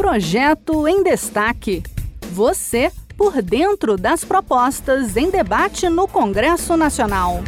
[0.00, 1.82] Projeto em Destaque.
[2.32, 7.40] Você por dentro das propostas em debate no Congresso Nacional.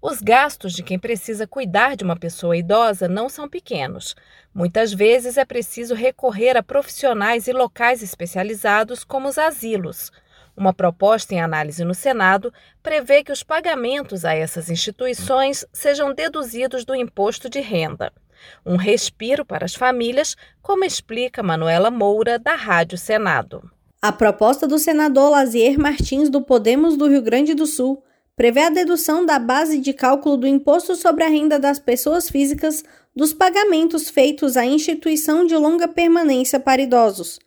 [0.00, 4.14] Os gastos de quem precisa cuidar de uma pessoa idosa não são pequenos.
[4.54, 10.12] Muitas vezes é preciso recorrer a profissionais e locais especializados, como os asilos.
[10.56, 16.84] Uma proposta em análise no Senado prevê que os pagamentos a essas instituições sejam deduzidos
[16.84, 18.12] do imposto de renda.
[18.64, 23.70] Um respiro para as famílias, como explica Manuela Moura, da Rádio Senado.
[24.00, 28.02] A proposta do senador Lazier Martins, do Podemos do Rio Grande do Sul,
[28.36, 32.84] prevê a dedução da base de cálculo do Imposto sobre a Renda das Pessoas Físicas
[33.14, 37.38] dos pagamentos feitos à instituição de longa permanência para idosos.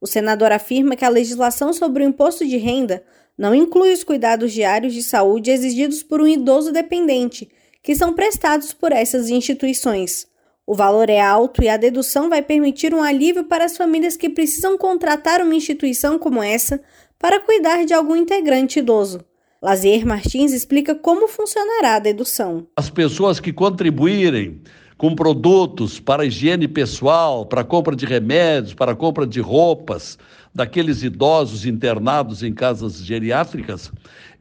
[0.00, 3.04] O senador afirma que a legislação sobre o imposto de renda
[3.38, 7.48] não inclui os cuidados diários de saúde exigidos por um idoso dependente,
[7.82, 10.26] que são prestados por essas instituições.
[10.64, 14.30] O valor é alto e a dedução vai permitir um alívio para as famílias que
[14.30, 16.80] precisam contratar uma instituição como essa
[17.18, 19.24] para cuidar de algum integrante idoso.
[19.60, 22.66] Lazier Martins explica como funcionará a dedução.
[22.76, 24.60] As pessoas que contribuírem
[24.96, 30.16] com produtos para higiene pessoal, para compra de remédios, para compra de roupas
[30.54, 33.90] daqueles idosos internados em casas geriátricas,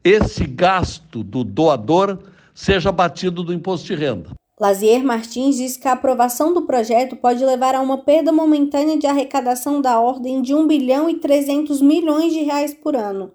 [0.03, 2.19] esse gasto do doador
[2.53, 4.29] seja batido do imposto de renda.
[4.61, 9.07] Lazier Martins diz que a aprovação do projeto pode levar a uma perda momentânea de
[9.07, 13.31] arrecadação da ordem de 1 bilhão e 300 milhões de reais por ano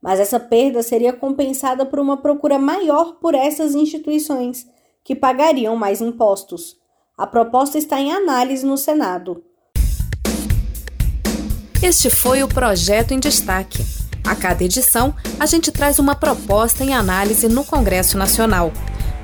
[0.00, 4.66] mas essa perda seria compensada por uma procura maior por essas instituições,
[5.04, 6.76] que pagariam mais impostos.
[7.16, 9.42] A proposta está em análise no Senado.
[11.82, 13.84] Este foi o projeto em destaque.
[14.24, 18.72] A cada edição, a gente traz uma proposta em análise no Congresso Nacional.